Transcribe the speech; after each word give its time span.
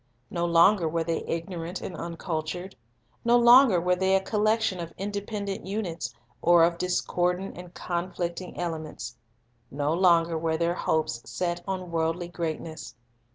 No 0.31 0.47
longer 0.47 0.89
were 0.89 1.03
they 1.03 1.23
ignorant 1.27 1.79
and 1.79 1.95
uncultured. 1.95 2.75
No 3.23 3.37
longer 3.37 3.79
were 3.79 3.95
they 3.95 4.15
a 4.15 4.19
collection 4.19 4.79
of 4.79 4.91
independent 4.97 5.67
units 5.67 6.15
or 6.41 6.63
of 6.63 6.79
discordant 6.79 7.55
and 7.55 7.71
conflicting 7.75 8.59
elements. 8.59 9.15
No 9.69 9.93
longer 9.93 10.39
were 10.39 10.57
their 10.57 10.73
hopes 10.73 11.21
set 11.29 11.63
on 11.67 11.91
worldly 11.91 12.29
greatness. 12.29 12.95